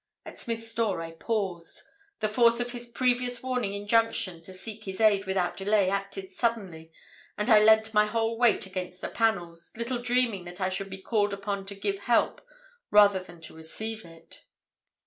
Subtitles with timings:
[0.25, 1.83] At Smith's door I paused.
[2.21, 6.91] The force of his previous warning injunction to seek his aid without delay acted suddenly
[7.37, 11.03] and I leant my whole weight against the panels, little dreaming that I should be
[11.03, 12.41] called upon to give help
[12.89, 14.43] rather than to receive it.